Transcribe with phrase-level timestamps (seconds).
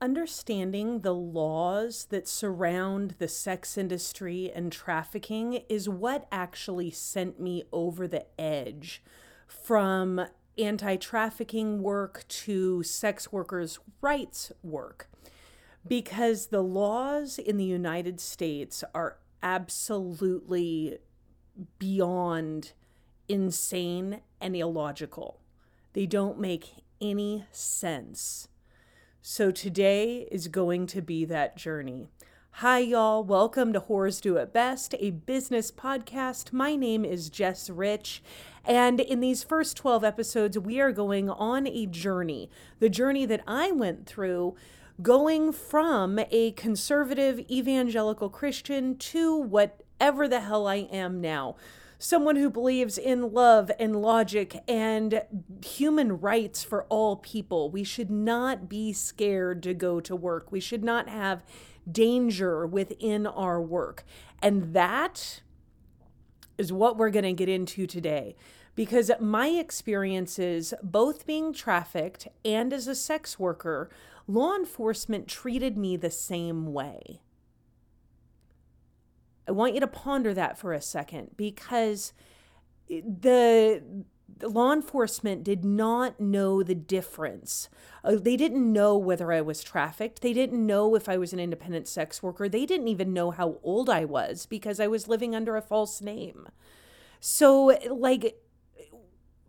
[0.00, 7.64] understanding the laws that surround the sex industry and trafficking is what actually sent me
[7.72, 9.02] over the edge
[9.46, 10.26] from
[10.56, 15.08] anti trafficking work to sex workers' rights work.
[15.86, 20.98] Because the laws in the United States are absolutely
[21.78, 22.72] beyond
[23.28, 25.40] insane and illogical.
[25.92, 28.48] They don't make any sense.
[29.20, 32.08] So today is going to be that journey.
[32.52, 33.24] Hi, y'all.
[33.24, 36.52] Welcome to Whores Do It Best, a business podcast.
[36.52, 38.22] My name is Jes Rich.
[38.64, 43.42] And in these first 12 episodes, we are going on a journey, the journey that
[43.46, 44.54] I went through
[45.02, 51.56] going from a conservative evangelical Christian to whatever the hell I am now
[51.98, 55.22] someone who believes in love and logic and
[55.64, 57.70] human rights for all people.
[57.70, 60.52] We should not be scared to go to work.
[60.52, 61.42] We should not have
[61.90, 64.04] danger within our work.
[64.40, 65.42] And that
[66.56, 68.36] is what we're going to get into today.
[68.76, 73.90] Because my experiences, both being trafficked and as a sex worker,
[74.28, 77.22] law enforcement treated me the same way.
[79.48, 82.12] I want you to ponder that for a second because
[82.88, 83.82] the,
[84.36, 87.70] the law enforcement did not know the difference.
[88.04, 90.20] Uh, they didn't know whether I was trafficked.
[90.20, 92.48] They didn't know if I was an independent sex worker.
[92.48, 96.02] They didn't even know how old I was because I was living under a false
[96.02, 96.48] name.
[97.18, 98.38] So, like,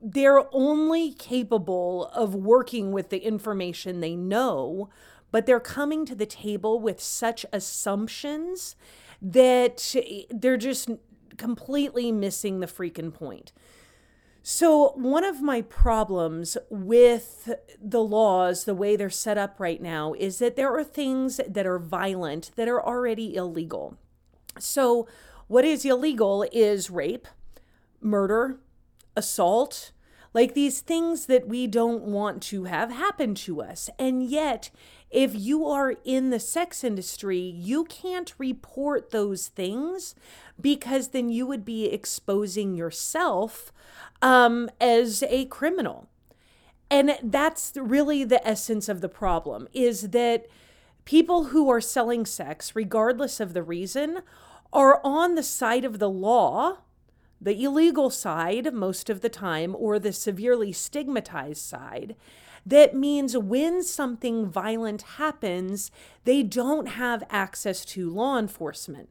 [0.02, 4.90] they're only capable of working with the information they know,
[5.30, 8.78] but they're coming to the table with such assumptions
[9.22, 9.96] that
[10.30, 10.90] they're just
[11.38, 13.52] completely missing the freaking point.
[14.42, 20.14] So, one of my problems with the laws, the way they're set up right now,
[20.14, 23.98] is that there are things that are violent that are already illegal.
[24.58, 25.08] So,
[25.48, 27.28] what is illegal is rape,
[28.02, 28.60] murder,
[29.16, 29.92] assault,
[30.34, 33.90] like these things that we don't want to have happen to us.
[34.00, 34.70] And yet,
[35.10, 40.14] if you are in the sex industry, you can't report those things
[40.60, 43.72] because then you would be exposing yourself
[44.22, 46.08] um, as a criminal.
[46.92, 50.48] And that's really the essence of the problem is that
[51.06, 54.20] people who are selling sex, regardless of the reason,
[54.72, 56.78] are on the side of the law,
[57.42, 62.16] the illegal side most of the time, or the severely stigmatized side
[62.66, 65.92] that means when something violent happens,
[66.26, 69.10] they don't have access to law enforcement,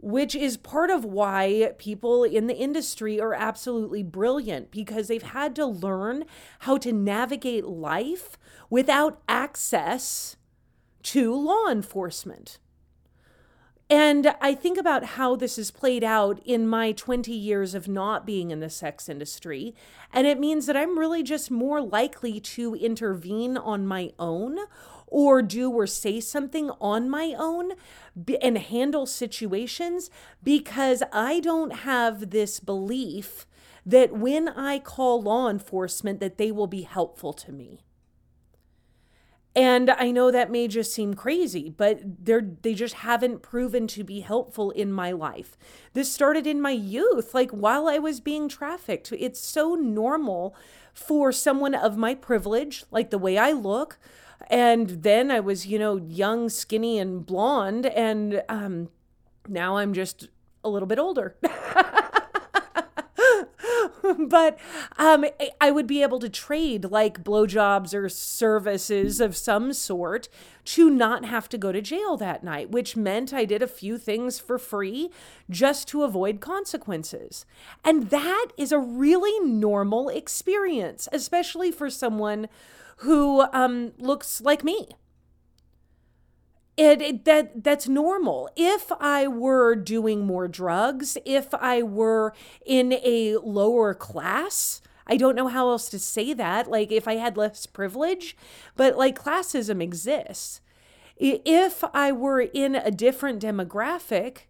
[0.00, 5.54] which is part of why people in the industry are absolutely brilliant because they've had
[5.56, 6.24] to learn
[6.60, 8.38] how to navigate life
[8.70, 10.36] without access
[11.02, 12.58] to law enforcement.
[13.90, 18.26] And I think about how this has played out in my 20 years of not
[18.26, 19.74] being in the sex industry.
[20.12, 24.58] And it means that I'm really just more likely to intervene on my own
[25.06, 27.72] or do or say something on my own
[28.42, 30.10] and handle situations
[30.42, 33.46] because I don't have this belief
[33.86, 37.84] that when I call law enforcement that they will be helpful to me.
[39.58, 44.04] And I know that may just seem crazy, but they're they just haven't proven to
[44.04, 45.58] be helpful in my life.
[45.94, 49.10] This started in my youth, like while I was being trafficked.
[49.10, 50.54] It's so normal
[50.94, 53.98] for someone of my privilege, like the way I look.
[54.48, 58.90] And then I was, you know, young, skinny, and blonde, and um,
[59.48, 60.28] now I'm just
[60.62, 61.36] a little bit older.
[64.28, 64.58] but
[64.96, 65.24] um,
[65.60, 70.28] I would be able to trade like blowjobs or services of some sort
[70.66, 73.98] to not have to go to jail that night, which meant I did a few
[73.98, 75.10] things for free
[75.48, 77.46] just to avoid consequences.
[77.84, 82.48] And that is a really normal experience, especially for someone
[82.98, 84.88] who um, looks like me
[86.78, 88.48] it, it, that that's normal.
[88.56, 92.32] If i were doing more drugs if i were
[92.64, 97.16] in a lower class i don't know how else to say that like if i
[97.16, 98.36] had less privilege
[98.76, 100.60] but like classism exists.
[101.16, 104.46] If i were in a different demographic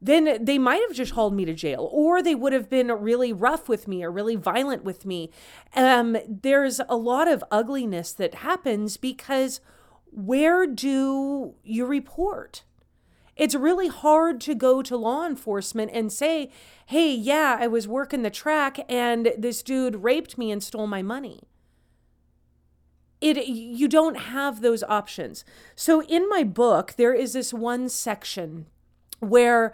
[0.00, 3.32] then they might have just hauled me to jail or they would have been really
[3.32, 5.30] rough with me or really violent with me.
[5.76, 9.60] Um, there's a lot of ugliness that happens because
[10.12, 12.62] where do you report?
[13.34, 16.50] It's really hard to go to law enforcement and say,
[16.86, 21.02] hey, yeah, I was working the track and this dude raped me and stole my
[21.02, 21.40] money.
[23.22, 25.44] it you don't have those options.
[25.74, 28.66] So in my book, there is this one section
[29.20, 29.72] where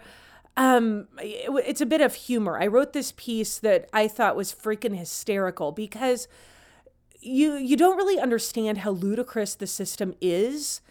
[0.55, 2.57] um, it's a bit of humor.
[2.61, 6.27] I wrote this piece that I thought was freaking hysterical because
[7.21, 10.81] you you don't really understand how ludicrous the system is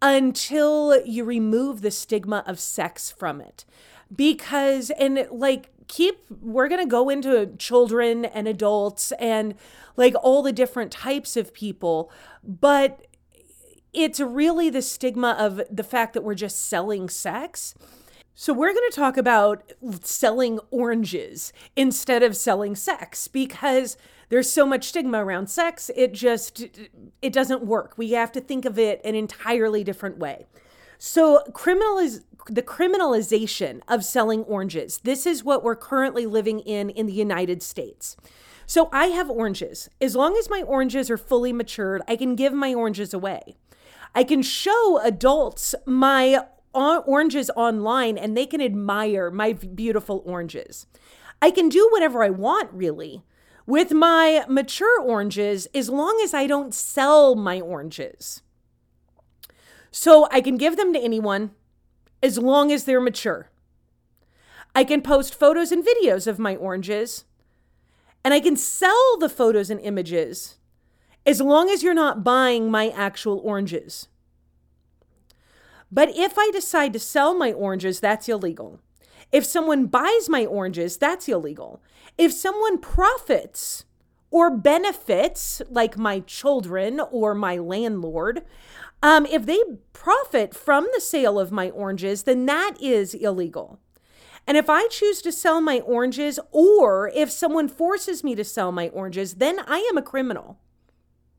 [0.00, 3.64] until you remove the stigma of sex from it.
[4.14, 9.54] Because and like keep we're going to go into children and adults and
[9.96, 12.10] like all the different types of people,
[12.42, 13.06] but
[13.92, 17.74] it's really the stigma of the fact that we're just selling sex
[18.36, 19.72] so, we're going to talk about
[20.02, 23.96] selling oranges instead of selling sex because
[24.28, 25.88] there's so much stigma around sex.
[25.94, 26.64] It just
[27.22, 27.94] it doesn't work.
[27.96, 30.46] We have to think of it an entirely different way.
[30.98, 34.98] So, criminaliz- the criminalization of selling oranges.
[35.04, 38.16] This is what we're currently living in in the United States.
[38.66, 39.88] So, I have oranges.
[40.00, 43.54] As long as my oranges are fully matured, I can give my oranges away.
[44.12, 46.40] I can show adults my
[46.74, 50.86] oranges online and they can admire my beautiful oranges.
[51.40, 53.24] I can do whatever I want, really,
[53.66, 58.42] with my mature oranges as long as I don't sell my oranges.
[59.90, 61.52] So I can give them to anyone
[62.22, 63.50] as long as they're mature.
[64.74, 67.24] I can post photos and videos of my oranges,
[68.24, 70.56] and I can sell the photos and images
[71.26, 74.08] as long as you're not buying my actual oranges.
[75.94, 78.80] But if I decide to sell my oranges, that's illegal.
[79.30, 81.80] If someone buys my oranges, that's illegal.
[82.18, 83.84] If someone profits
[84.32, 88.44] or benefits, like my children or my landlord,
[89.04, 89.60] um, if they
[89.92, 93.78] profit from the sale of my oranges, then that is illegal.
[94.48, 98.72] And if I choose to sell my oranges, or if someone forces me to sell
[98.72, 100.58] my oranges, then I am a criminal.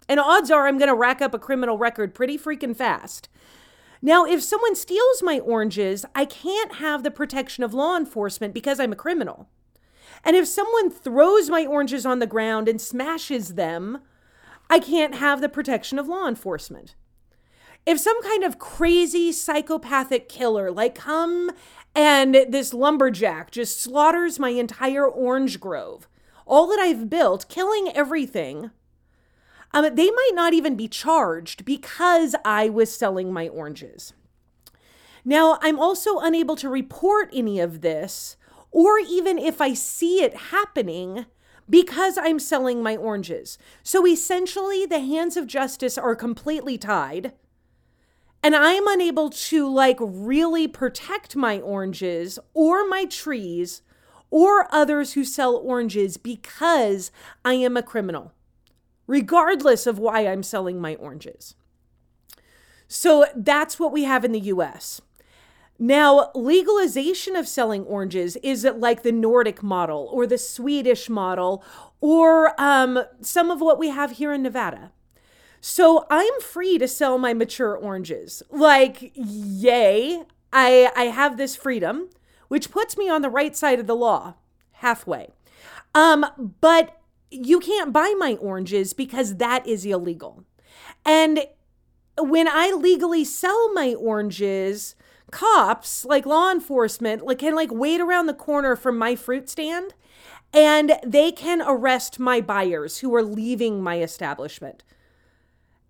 [0.07, 3.27] And odds are I'm going to rack up a criminal record pretty freaking fast.
[4.01, 8.79] Now, if someone steals my oranges, I can't have the protection of law enforcement because
[8.79, 9.49] I'm a criminal.
[10.23, 13.99] And if someone throws my oranges on the ground and smashes them,
[14.69, 16.95] I can't have the protection of law enforcement.
[17.85, 21.51] If some kind of crazy psychopathic killer, like come
[21.93, 26.07] and this lumberjack just slaughters my entire orange grove,
[26.47, 28.71] all that I've built, killing everything,
[29.75, 34.13] um, they might not even be charged because I was selling my oranges.
[35.25, 38.37] Now, I'm also unable to report any of this,
[38.71, 41.25] or even if I see it happening,
[41.69, 43.57] because I'm selling my oranges.
[43.83, 47.33] So essentially, the hands of justice are completely tied.
[48.41, 53.81] And I'm unable to like really protect my oranges or my trees
[54.29, 57.11] or others who sell oranges because
[57.43, 58.34] I am a criminal
[59.07, 61.55] regardless of why I'm selling my oranges.
[62.87, 65.01] So that's what we have in the US.
[65.77, 71.63] Now, legalization of selling oranges is like the Nordic model or the Swedish model
[71.99, 74.91] or um, some of what we have here in Nevada.
[75.59, 78.43] So I'm free to sell my mature oranges.
[78.51, 80.23] Like, yay,
[80.53, 82.09] I, I have this freedom,
[82.47, 84.35] which puts me on the right side of the law,
[84.73, 85.33] halfway.
[85.93, 87.01] Um, but
[87.31, 90.43] you can't buy my oranges because that is illegal.
[91.05, 91.45] And
[92.17, 94.95] when I legally sell my oranges,
[95.31, 99.93] cops, like law enforcement, like can like wait around the corner from my fruit stand
[100.53, 104.83] and they can arrest my buyers who are leaving my establishment.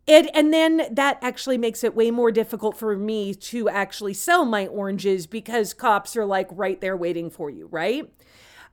[0.08, 4.46] It, and then that actually makes it way more difficult for me to actually sell
[4.46, 8.12] my oranges because cops are like right there waiting for you, right?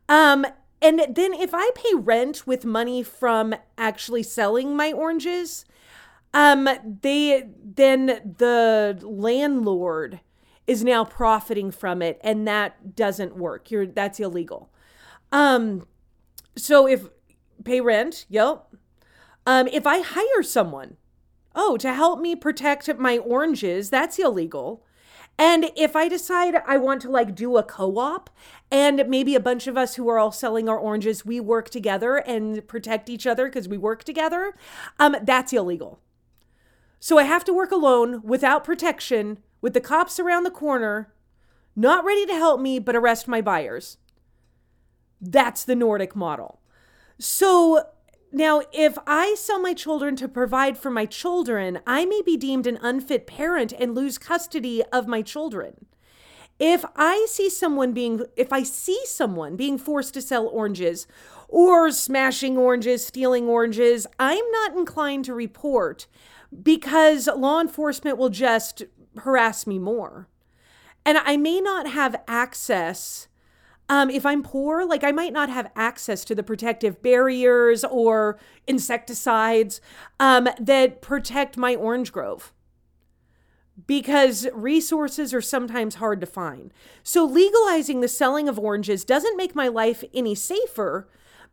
[0.09, 0.47] Um,
[0.83, 5.65] and then if I pay rent with money from actually selling my oranges,
[6.35, 6.69] um,
[7.03, 10.21] they then the landlord
[10.67, 13.71] is now profiting from it, and that doesn't work.
[13.71, 14.71] You're that's illegal.
[15.31, 15.87] Um,
[16.57, 17.09] so if
[17.65, 18.67] pay rent, yep.
[19.47, 20.97] Um, if I hire someone,
[21.55, 24.85] oh, to help me protect my oranges, that's illegal.
[25.39, 28.31] And if I decide I want to like do a co op
[28.71, 32.17] and maybe a bunch of us who are all selling our oranges, we work together
[32.17, 34.55] and protect each other because we work together,
[34.99, 36.01] um, that's illegal.
[37.01, 41.13] So I have to work alone without protection with the cops around the corner,
[41.75, 43.97] not ready to help me, but arrest my buyers.
[45.21, 46.61] That's the Nordic model.
[47.19, 47.87] So
[48.33, 52.67] now, if I sell my children to provide for my children, I may be deemed
[52.67, 55.87] an unfit parent and lose custody of my children.
[56.59, 61.07] If I see someone being, if I see someone being forced to sell oranges
[61.49, 66.07] or smashing oranges, stealing oranges, I'm not inclined to report
[66.63, 68.85] because law enforcement will just
[69.19, 70.29] harass me more.
[71.05, 73.29] And I may not have access.
[73.93, 78.39] Um, if I'm poor, like I might not have access to the protective barriers or
[78.67, 79.83] insecticides
[80.19, 82.55] um, that protect my orange grove
[83.87, 86.73] because resources are sometimes hard to find.
[87.03, 91.07] So, legalizing the selling of oranges doesn't make my life any safer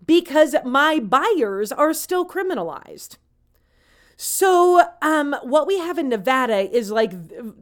[0.05, 3.17] because my buyers are still criminalized.
[4.15, 7.11] So, um, what we have in Nevada is like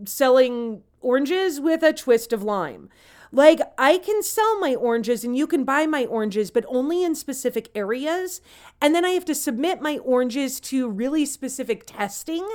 [0.05, 2.89] selling oranges with a twist of lime.
[3.31, 7.15] Like, I can sell my oranges and you can buy my oranges, but only in
[7.15, 8.41] specific areas.
[8.81, 12.47] And then I have to submit my oranges to really specific testing.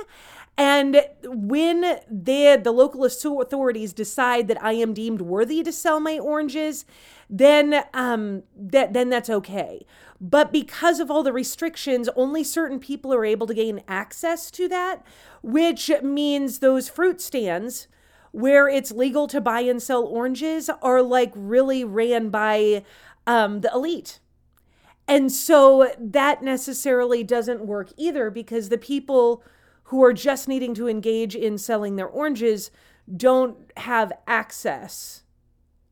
[0.57, 6.19] And when they, the local authorities decide that I am deemed worthy to sell my
[6.19, 6.85] oranges,
[7.29, 9.85] then um, that then that's okay.
[10.21, 14.67] But because of all the restrictions, only certain people are able to gain access to
[14.69, 15.03] that,
[15.41, 17.87] which means those fruit stands
[18.33, 22.83] where it's legal to buy and sell oranges are like really ran by
[23.25, 24.19] um, the elite.
[25.07, 29.43] And so that necessarily doesn't work either because the people
[29.85, 32.71] who are just needing to engage in selling their oranges
[33.15, 35.23] don't have access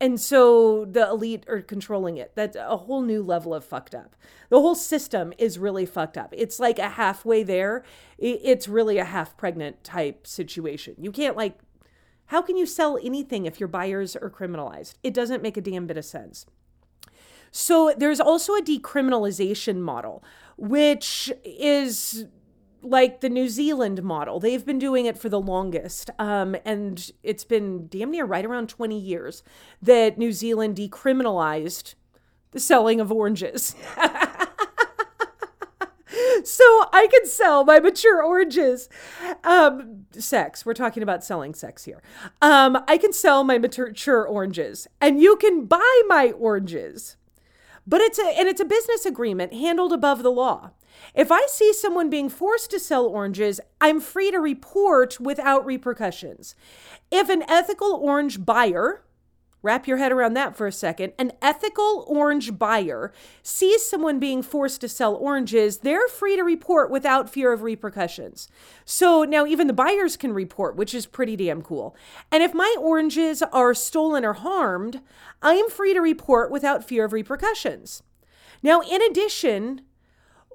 [0.02, 2.32] and so the elite are controlling it.
[2.34, 4.16] That's a whole new level of fucked up.
[4.48, 6.34] The whole system is really fucked up.
[6.36, 7.84] It's like a halfway there.
[8.18, 10.96] It's really a half pregnant type situation.
[10.98, 11.56] You can't, like,
[12.32, 14.94] how can you sell anything if your buyers are criminalized?
[15.02, 16.46] It doesn't make a damn bit of sense.
[17.50, 20.24] So there's also a decriminalization model,
[20.56, 22.24] which is
[22.80, 24.40] like the New Zealand model.
[24.40, 26.08] They've been doing it for the longest.
[26.18, 29.42] Um, and it's been damn near right around 20 years
[29.82, 31.96] that New Zealand decriminalized
[32.52, 33.76] the selling of oranges.
[36.46, 38.88] so I can sell my mature oranges.
[39.44, 40.64] Um, sex.
[40.64, 42.02] We're talking about selling sex here.
[42.40, 47.16] Um, I can sell my mature oranges, and you can buy my oranges.
[47.86, 50.70] But it's a and it's a business agreement handled above the law.
[51.14, 56.54] If I see someone being forced to sell oranges, I'm free to report without repercussions.
[57.10, 59.02] If an ethical orange buyer,
[59.62, 64.42] wrap your head around that for a second, an ethical orange buyer sees someone being
[64.42, 68.48] forced to sell oranges, they're free to report without fear of repercussions.
[68.84, 71.96] So now even the buyers can report, which is pretty damn cool.
[72.30, 75.00] And if my oranges are stolen or harmed,
[75.40, 78.02] I am free to report without fear of repercussions.
[78.62, 79.82] Now, in addition,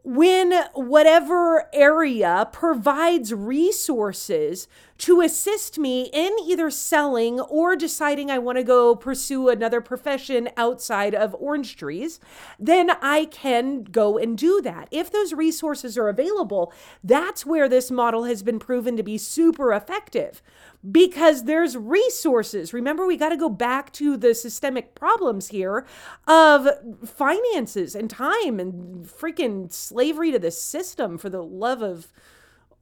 [0.08, 8.58] when whatever area provides resources to assist me in either selling or deciding I want
[8.58, 12.22] to go pursue another profession outside of orange trees,
[12.58, 14.88] then I can go and do that.
[14.92, 16.72] If those resources are available,
[17.04, 20.42] that's where this model has been proven to be super effective
[20.92, 22.74] because there's resources.
[22.74, 25.86] Remember, we got to go back to the systemic problems here
[26.28, 26.68] of
[27.06, 32.08] finances and time and freaking slavery to the system for the love of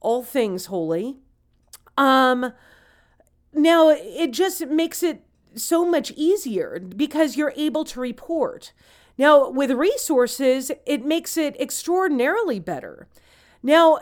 [0.00, 1.16] all things holy.
[1.96, 2.52] Um,
[3.52, 5.22] now, it just makes it
[5.54, 8.72] so much easier because you're able to report.
[9.18, 13.08] Now, with resources, it makes it extraordinarily better.
[13.62, 14.00] Now,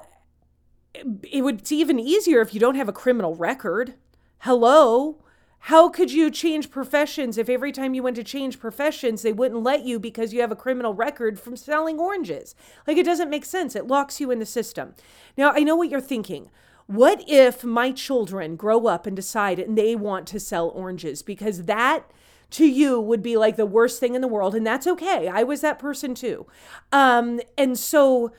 [0.95, 3.95] it would it's even easier if you don't have a criminal record.
[4.39, 5.21] Hello?
[5.69, 9.63] How could you change professions if every time you went to change professions, they wouldn't
[9.63, 12.55] let you because you have a criminal record from selling oranges?
[12.87, 13.75] Like, it doesn't make sense.
[13.75, 14.95] It locks you in the system.
[15.39, 16.51] Now, I know what you're thinking.
[16.87, 21.23] What if my children grow up and decide and they want to sell oranges?
[21.23, 22.11] Because that
[22.51, 24.55] to you would be like the worst thing in the world.
[24.55, 25.29] And that's okay.
[25.29, 26.47] I was that person too.
[26.93, 28.33] Um, and so,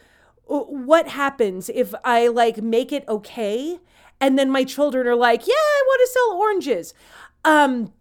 [0.47, 3.79] what happens if I like make it okay
[4.21, 6.93] and then my children are like, "Yeah, I want to sell oranges."
[7.43, 7.93] Um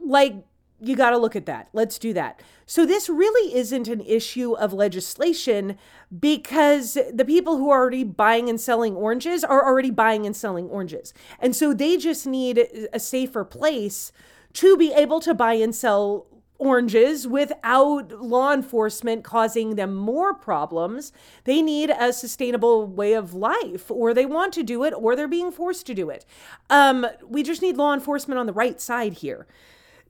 [0.00, 0.36] like
[0.80, 1.68] you got to look at that.
[1.72, 2.40] Let's do that.
[2.64, 5.76] So this really isn't an issue of legislation
[6.16, 10.68] because the people who are already buying and selling oranges are already buying and selling
[10.68, 11.12] oranges.
[11.40, 14.12] And so they just need a safer place
[14.54, 16.26] to be able to buy and sell
[16.58, 21.12] oranges without law enforcement causing them more problems.
[21.44, 25.28] They need a sustainable way of life, or they want to do it, or they're
[25.28, 26.24] being forced to do it.
[26.68, 29.46] Um, we just need law enforcement on the right side here.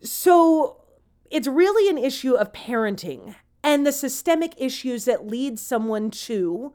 [0.01, 0.83] So
[1.31, 6.73] it's really an issue of parenting and the systemic issues that lead someone to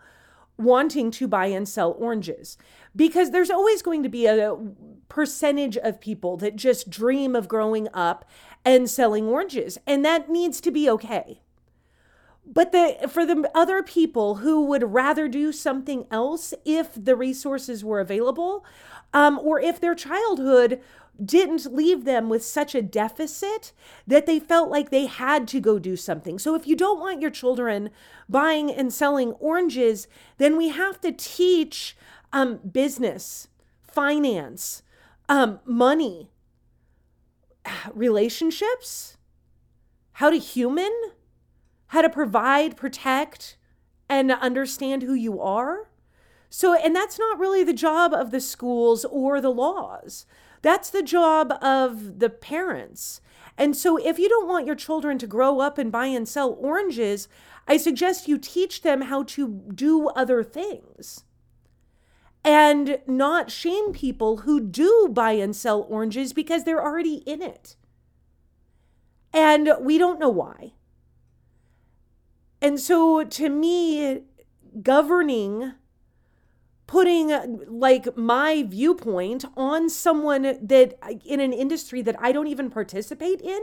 [0.57, 2.57] wanting to buy and sell oranges
[2.95, 4.55] because there's always going to be a
[5.09, 8.25] percentage of people that just dream of growing up
[8.65, 11.41] and selling oranges, and that needs to be okay.
[12.45, 17.83] But the for the other people who would rather do something else if the resources
[17.83, 18.65] were available,
[19.13, 20.81] um, or if their childhood
[21.23, 23.71] didn't leave them with such a deficit
[24.07, 26.39] that they felt like they had to go do something.
[26.39, 27.91] So if you don't want your children
[28.27, 31.95] buying and selling oranges, then we have to teach
[32.33, 33.47] um, business,
[33.83, 34.81] finance,
[35.29, 36.29] um, money,
[37.93, 39.17] relationships,
[40.13, 40.91] how to human,
[41.87, 43.57] how to provide, protect,
[44.09, 45.89] and understand who you are.
[46.49, 50.25] So, and that's not really the job of the schools or the laws.
[50.61, 53.21] That's the job of the parents.
[53.57, 56.55] And so, if you don't want your children to grow up and buy and sell
[56.59, 57.27] oranges,
[57.67, 61.23] I suggest you teach them how to do other things
[62.43, 67.75] and not shame people who do buy and sell oranges because they're already in it.
[69.31, 70.73] And we don't know why.
[72.61, 74.21] And so, to me,
[74.81, 75.73] governing,
[76.87, 83.41] putting like my viewpoint on someone that in an industry that I don't even participate
[83.41, 83.61] in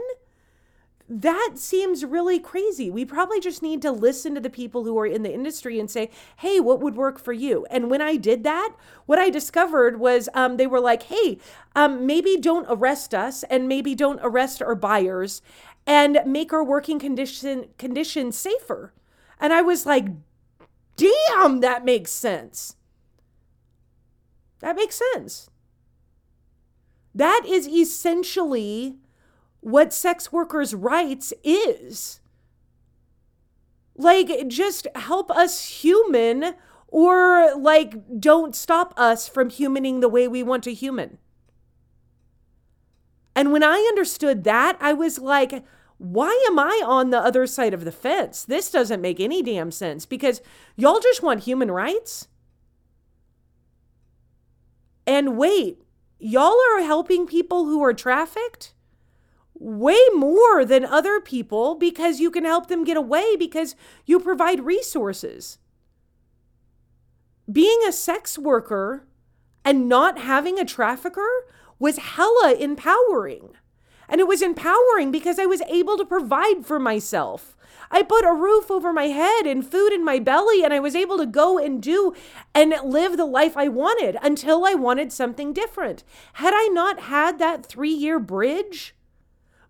[1.13, 2.89] that seems really crazy.
[2.89, 5.91] We probably just need to listen to the people who are in the industry and
[5.91, 7.65] say, hey, what would work for you?
[7.69, 8.73] And when I did that,
[9.07, 11.37] what I discovered was um, they were like, hey,
[11.75, 15.41] um, maybe don't arrest us and maybe don't arrest our buyers
[15.85, 18.93] and make our working condition conditions safer.
[19.37, 20.05] And I was like,
[20.95, 22.77] damn, that makes sense.
[24.59, 25.49] That makes sense.
[27.13, 28.95] That is essentially
[29.61, 32.19] what sex workers' rights is.
[33.95, 36.55] Like, just help us human
[36.87, 41.17] or like don't stop us from humaning the way we want to human.
[43.33, 45.63] And when I understood that, I was like,
[45.97, 48.43] why am I on the other side of the fence?
[48.43, 50.41] This doesn't make any damn sense because
[50.75, 52.27] y'all just want human rights.
[55.07, 55.81] And wait,
[56.19, 58.73] y'all are helping people who are trafficked?
[59.61, 64.65] Way more than other people because you can help them get away because you provide
[64.65, 65.59] resources.
[67.51, 69.05] Being a sex worker
[69.63, 71.45] and not having a trafficker
[71.77, 73.51] was hella empowering.
[74.09, 77.55] And it was empowering because I was able to provide for myself.
[77.91, 80.95] I put a roof over my head and food in my belly, and I was
[80.95, 82.13] able to go and do
[82.55, 86.03] and live the life I wanted until I wanted something different.
[86.33, 88.95] Had I not had that three year bridge,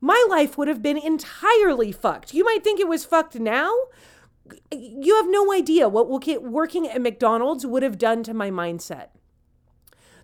[0.02, 2.34] my life would have been entirely fucked.
[2.34, 3.72] You might think it was fucked now.
[4.72, 9.10] You have no idea what working at McDonald's would have done to my mindset.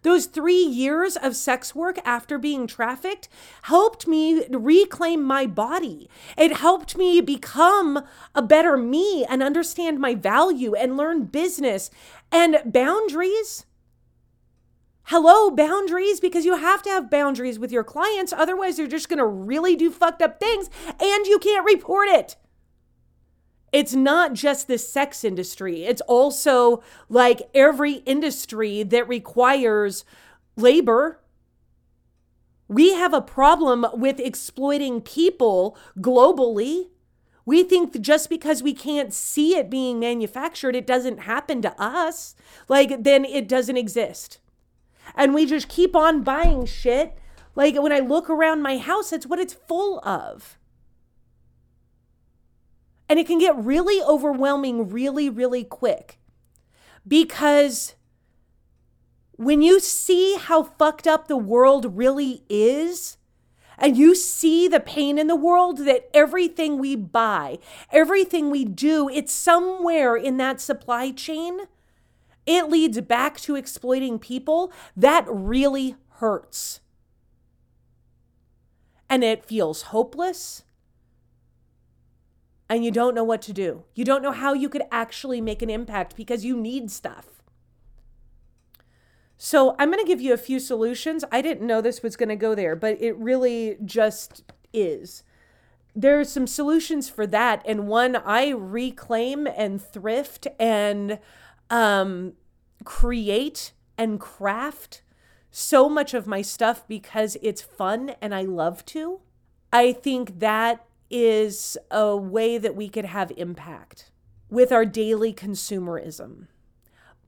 [0.03, 3.29] Those three years of sex work after being trafficked
[3.63, 6.09] helped me reclaim my body.
[6.37, 11.89] It helped me become a better me and understand my value and learn business
[12.31, 13.65] and boundaries
[15.07, 18.33] hello, boundaries, because you have to have boundaries with your clients.
[18.33, 22.35] Otherwise, they're just going to really do fucked up things and you can't report it.
[23.71, 30.03] It's not just the sex industry, it's also like every industry that requires
[30.55, 31.21] labor.
[32.67, 36.89] We have a problem with exploiting people globally.
[37.45, 42.35] We think just because we can't see it being manufactured, it doesn't happen to us.
[42.67, 44.39] Like, then it doesn't exist
[45.15, 47.17] and we just keep on buying shit.
[47.55, 50.57] Like when I look around my house, it's what it's full of.
[53.09, 56.19] And it can get really overwhelming really, really quick
[57.07, 57.95] because
[59.37, 63.17] when you see how fucked up the world really is,
[63.77, 67.59] and you see the pain in the world that everything we buy,
[67.91, 71.67] everything we do, it's somewhere in that supply chain
[72.47, 76.79] it leads back to exploiting people, that really hurts.
[79.09, 80.63] And it feels hopeless.
[82.69, 83.83] And you don't know what to do.
[83.93, 87.43] You don't know how you could actually make an impact because you need stuff.
[89.39, 91.23] So, I'm going to give you a few solutions.
[91.31, 95.21] I didn't know this was going to go there, but it really just is.
[95.95, 97.61] There's some solutions for that.
[97.65, 101.19] And one, I reclaim and thrift and
[101.69, 102.33] um,
[102.83, 105.01] create and craft
[105.51, 109.21] so much of my stuff because it's fun and I love to.
[109.73, 114.11] I think that is a way that we could have impact
[114.49, 116.47] with our daily consumerism.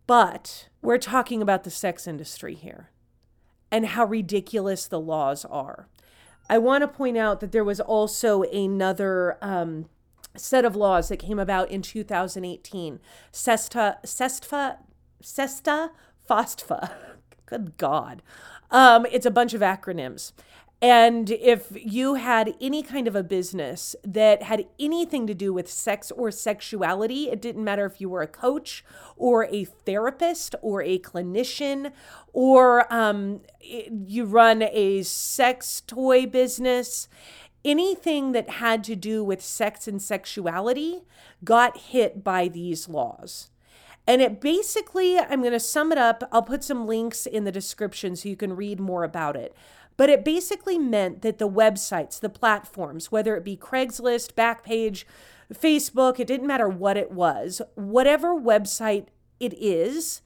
[0.08, 2.91] But we're talking about the sex industry here.
[3.71, 5.88] and how ridiculous the laws are.
[6.49, 9.86] I want to point out that there was also another um,
[10.39, 12.99] set of laws that came about in 2018.
[13.32, 14.78] Sesta, Sesta,
[15.21, 15.91] Sesta
[16.30, 16.91] FOSTFA.
[17.45, 18.21] Good God.
[18.71, 20.34] Um, it's a bunch of acronyms.
[20.82, 25.69] And if you had any kind of a business that had anything to do with
[25.69, 28.86] sex or sexuality, it didn't matter if you were a coach
[29.17, 31.91] or a therapist or a clinician
[32.32, 37.10] or um, you run a sex toy business,
[37.63, 41.04] anything that had to do with sex and sexuality
[41.43, 43.50] got hit by these laws.
[44.08, 46.28] And it basically, I'm going to sum it up.
[46.32, 49.56] I'll put some links in the description so you can read more about it.
[49.98, 55.04] But it basically meant that the websites, the platforms, whether it be Craigslist, Backpage,
[55.54, 59.08] Facebook, it didn't matter what it was, whatever website
[59.39, 60.22] it is,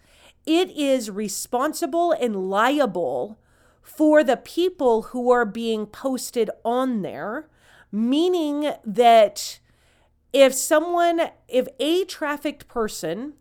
[0.46, 3.38] it is responsible and liable
[3.84, 7.50] for the people who are being posted on there,
[7.91, 9.60] meaning that
[10.32, 13.34] if someone, if a trafficked person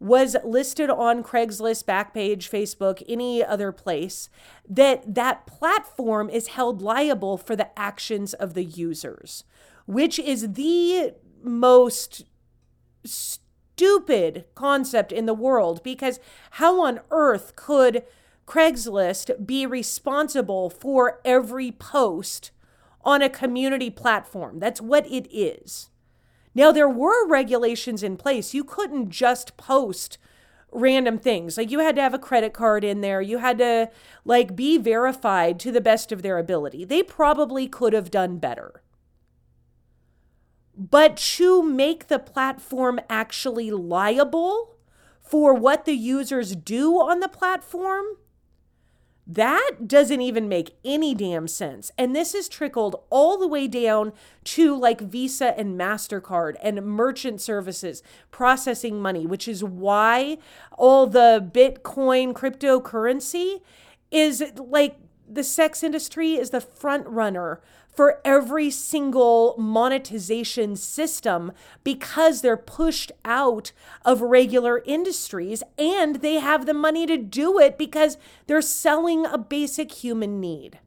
[0.00, 4.30] was listed on Craigslist, Backpage, Facebook, any other place,
[4.68, 9.44] that that platform is held liable for the actions of the users,
[9.84, 12.24] which is the most
[13.04, 16.18] stupid concept in the world because
[16.52, 18.02] how on earth could
[18.50, 22.50] Craigslist be responsible for every post
[23.04, 24.58] on a community platform?
[24.58, 25.88] That's what it is.
[26.52, 28.52] Now, there were regulations in place.
[28.52, 30.18] You couldn't just post
[30.72, 31.56] random things.
[31.56, 33.22] Like you had to have a credit card in there.
[33.22, 33.88] You had to
[34.24, 36.84] like be verified to the best of their ability.
[36.84, 38.82] They probably could have done better.
[40.76, 44.76] But to make the platform actually liable
[45.20, 48.06] for what the users do on the platform,
[49.34, 51.92] that doesn't even make any damn sense.
[51.96, 54.12] And this is trickled all the way down
[54.44, 60.38] to like Visa and MasterCard and merchant services processing money, which is why
[60.76, 63.60] all the Bitcoin cryptocurrency
[64.10, 64.96] is like
[65.28, 67.60] the sex industry is the front runner
[67.94, 71.52] for every single monetization system
[71.84, 73.72] because they're pushed out
[74.04, 79.38] of regular industries and they have the money to do it because they're selling a
[79.38, 80.78] basic human need.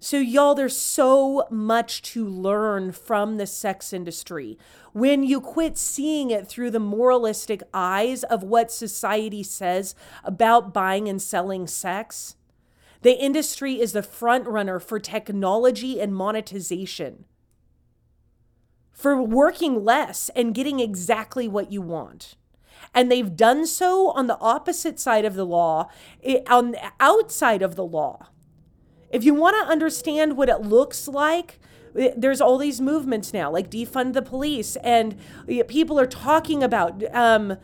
[0.00, 4.56] So, y'all, there's so much to learn from the sex industry.
[4.92, 11.08] When you quit seeing it through the moralistic eyes of what society says about buying
[11.08, 12.36] and selling sex,
[13.02, 17.24] the industry is the front runner for technology and monetization,
[18.92, 22.34] for working less and getting exactly what you want.
[22.94, 25.88] And they've done so on the opposite side of the law,
[26.48, 28.28] on the outside of the law.
[29.10, 31.58] If you want to understand what it looks like,
[31.94, 35.16] there's all these movements now, like defund the police, and
[35.66, 37.56] people are talking about um,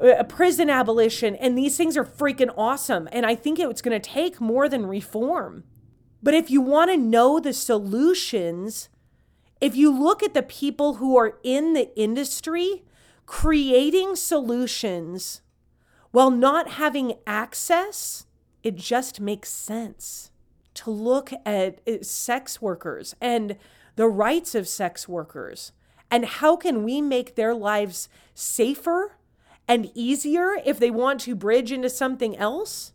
[0.00, 3.08] a prison abolition, and these things are freaking awesome.
[3.12, 5.64] And I think it's going to take more than reform.
[6.22, 8.88] But if you want to know the solutions,
[9.60, 12.84] if you look at the people who are in the industry
[13.26, 15.42] creating solutions
[16.10, 18.26] while not having access,
[18.62, 20.30] it just makes sense
[20.74, 23.56] to look at uh, sex workers and
[23.96, 25.72] the rights of sex workers
[26.10, 29.13] and how can we make their lives safer
[29.66, 32.92] and easier if they want to bridge into something else.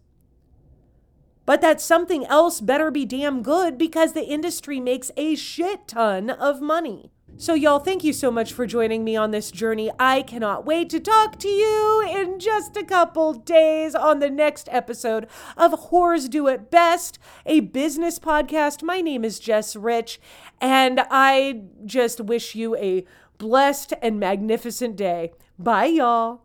[1.45, 6.29] But that something else better be damn good because the industry makes a shit ton
[6.29, 7.12] of money.
[7.38, 9.89] So, y'all, thank you so much for joining me on this journey.
[9.97, 14.67] I cannot wait to talk to you in just a couple days on the next
[14.71, 18.84] episode of Whores Do It Best, a business podcast.
[18.84, 20.19] My name is Jes Rich,
[20.60, 23.05] and I just wish you a
[23.38, 25.32] blessed and magnificent day.
[25.58, 26.41] Bye, y'all.